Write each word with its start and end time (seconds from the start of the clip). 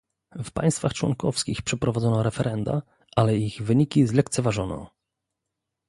W 0.43 0.51
państwach 0.51 0.93
członkowskich 0.93 1.61
przeprowadzono 1.61 2.23
referenda, 2.23 2.81
ale 3.15 3.37
ich 3.37 3.61
wyniki 3.61 4.07
zlekceważono 4.07 4.89